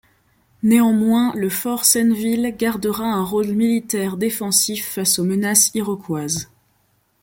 Néanmoins, 0.63 1.31
le 1.35 1.47
fort 1.47 1.85
Senneville 1.85 2.55
gardera 2.57 3.03
un 3.05 3.23
rôle 3.23 3.49
militaire 3.51 4.17
défensif 4.17 4.89
face 4.89 5.19
aux 5.19 5.23
menaces 5.23 5.69
iroquoises. 5.75 6.49